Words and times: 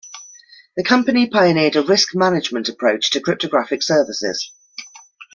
The 0.77 0.83
company 0.83 1.27
pioneered 1.29 1.75
a 1.75 1.83
risk 1.83 2.15
management 2.15 2.67
approach 2.69 3.11
to 3.11 3.21
cryptographic 3.21 3.83
services. 3.83 4.51